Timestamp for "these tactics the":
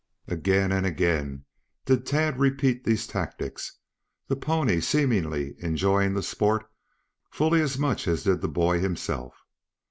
2.83-4.35